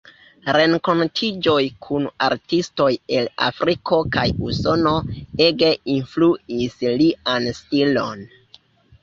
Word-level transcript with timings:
Renkontiĝoj 0.55 1.59
kun 1.87 2.07
artistoj 2.27 2.87
el 3.19 3.29
Afriko 3.49 4.01
kaj 4.17 4.25
Usono 4.49 4.95
ege 5.49 5.71
influis 5.99 6.81
lian 6.89 7.49
stilon. 7.61 8.27